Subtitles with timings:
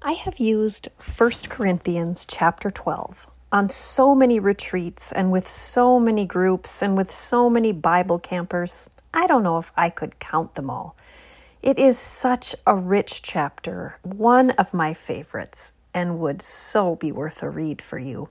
[0.00, 6.24] I have used 1 Corinthians chapter 12 on so many retreats and with so many
[6.24, 8.88] groups and with so many Bible campers.
[9.12, 10.94] I don't know if I could count them all.
[11.62, 17.42] It is such a rich chapter, one of my favorites, and would so be worth
[17.42, 18.28] a read for you.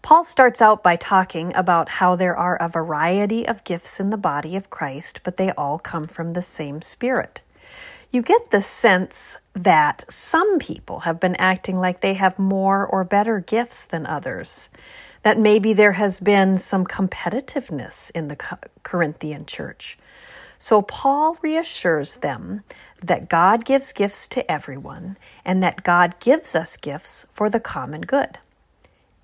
[0.00, 4.16] Paul starts out by talking about how there are a variety of gifts in the
[4.16, 7.42] body of Christ, but they all come from the same Spirit
[8.12, 13.04] you get the sense that some people have been acting like they have more or
[13.04, 14.68] better gifts than others.
[15.22, 18.36] That maybe there has been some competitiveness in the
[18.82, 19.96] Corinthian church.
[20.58, 22.64] So Paul reassures them
[23.02, 28.02] that God gives gifts to everyone and that God gives us gifts for the common
[28.02, 28.38] good.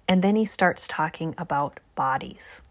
[0.09, 2.63] And then he starts talking about bodies.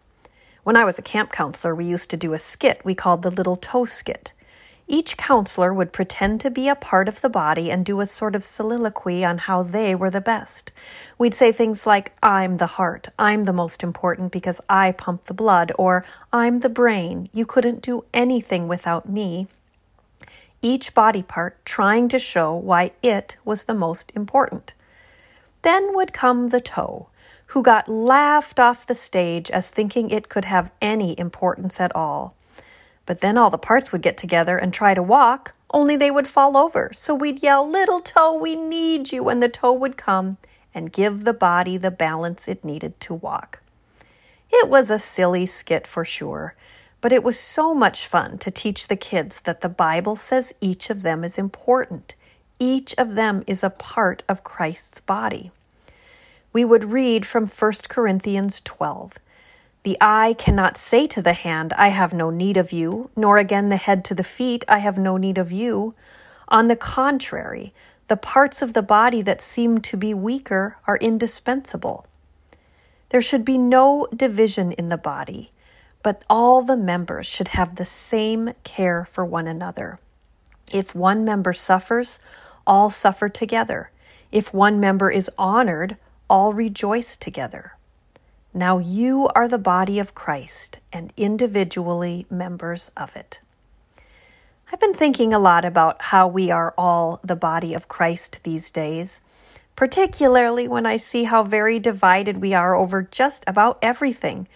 [0.64, 3.32] When I was a camp counselor, we used to do a skit we called the
[3.32, 4.34] Little Toe Skit.
[4.90, 8.36] Each counselor would pretend to be a part of the body and do a sort
[8.36, 10.72] of soliloquy on how they were the best.
[11.18, 15.34] We'd say things like, I'm the heart, I'm the most important because I pump the
[15.34, 19.48] blood, or I'm the brain, you couldn't do anything without me.
[20.62, 24.74] Each body part trying to show why it was the most important.
[25.64, 27.10] Then would come the toe,
[27.48, 32.37] who got laughed off the stage as thinking it could have any importance at all.
[33.08, 36.28] But then all the parts would get together and try to walk, only they would
[36.28, 36.92] fall over.
[36.94, 39.30] So we'd yell, Little toe, we need you.
[39.30, 40.38] And the toe would come
[40.76, 43.62] and give the body the balance it needed to walk.
[44.52, 46.54] It was a silly skit for sure,
[47.02, 50.90] but it was so much fun to teach the kids that the Bible says each
[50.90, 52.16] of them is important.
[52.60, 55.52] Each of them is a part of Christ's body.
[56.52, 59.18] We would read from 1 Corinthians 12.
[59.88, 63.70] The eye cannot say to the hand, I have no need of you, nor again
[63.70, 65.96] the head to the feet, I have no need of you.
[66.50, 67.74] On the contrary,
[68.10, 72.06] the parts of the body that seem to be weaker are indispensable.
[73.12, 75.52] There should be no division in the body,
[76.04, 80.00] but all the members should have the same care for one another.
[80.70, 82.20] If one member suffers,
[82.66, 83.92] all suffer together.
[84.34, 85.96] If one member is honored,
[86.30, 87.77] all rejoice together.
[88.54, 93.40] Now you are the body of Christ and individually members of it.
[94.72, 98.72] I've been thinking a lot about how we are all the body of Christ these
[98.72, 99.22] days,
[99.76, 104.48] particularly when I see how very divided we are over just about everything.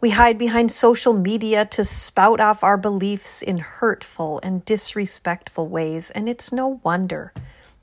[0.00, 6.10] We hide behind social media to spout off our beliefs in hurtful and disrespectful ways,
[6.10, 7.32] and it's no wonder.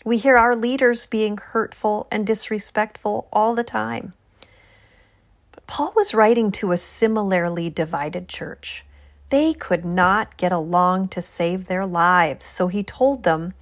[0.06, 4.13] We hear our leaders being hurtful and disrespectful all the time.
[5.67, 8.85] Paul was writing to a similarly divided church.
[9.29, 13.53] They could not get along to save their lives, so he told them,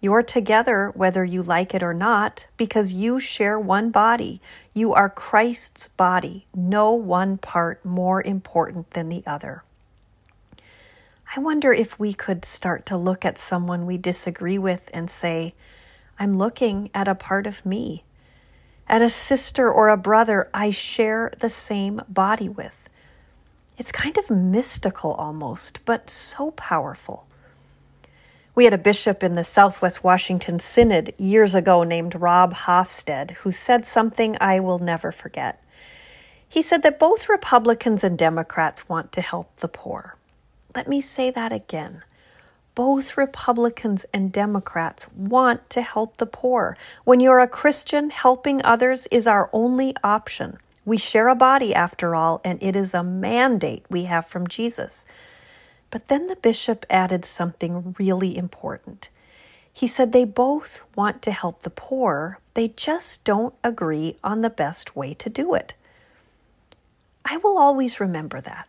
[0.00, 4.40] You're together whether you like it or not, because you share one body.
[4.74, 9.62] You are Christ's body, no one part more important than the other.
[11.34, 15.54] I wonder if we could start to look at someone we disagree with and say,
[16.18, 18.04] I'm looking at a part of me
[18.88, 22.88] at a sister or a brother I share the same body with.
[23.78, 27.26] It's kind of mystical almost, but so powerful.
[28.54, 33.52] We had a bishop in the Southwest Washington Synod years ago named Rob Hofstede who
[33.52, 35.62] said something I will never forget.
[36.48, 40.16] He said that both Republicans and Democrats want to help the poor.
[40.74, 42.02] Let me say that again
[42.76, 46.76] both Republicans and Democrats want to help the poor.
[47.04, 50.58] When you're a Christian, helping others is our only option.
[50.84, 55.06] We share a body, after all, and it is a mandate we have from Jesus.
[55.90, 59.08] But then the bishop added something really important.
[59.72, 64.50] He said they both want to help the poor, they just don't agree on the
[64.50, 65.74] best way to do it.
[67.24, 68.68] I will always remember that.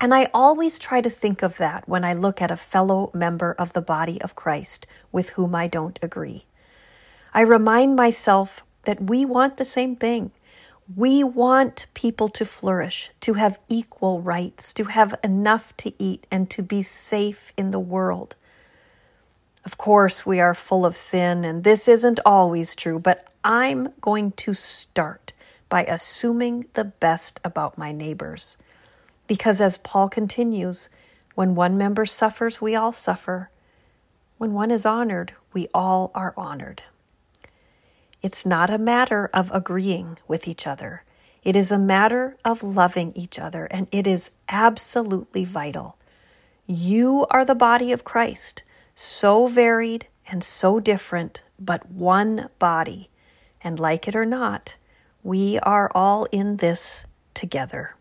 [0.00, 3.52] And I always try to think of that when I look at a fellow member
[3.58, 6.46] of the body of Christ with whom I don't agree.
[7.32, 10.32] I remind myself that we want the same thing.
[10.94, 16.50] We want people to flourish, to have equal rights, to have enough to eat, and
[16.50, 18.36] to be safe in the world.
[19.64, 24.32] Of course, we are full of sin, and this isn't always true, but I'm going
[24.32, 25.32] to start
[25.70, 28.58] by assuming the best about my neighbors.
[29.26, 30.88] Because as Paul continues,
[31.34, 33.50] when one member suffers, we all suffer.
[34.38, 36.82] When one is honored, we all are honored.
[38.22, 41.04] It's not a matter of agreeing with each other.
[41.42, 45.98] It is a matter of loving each other, and it is absolutely vital.
[46.66, 48.62] You are the body of Christ,
[48.94, 53.10] so varied and so different, but one body.
[53.62, 54.76] And like it or not,
[55.22, 57.04] we are all in this
[57.34, 57.94] together.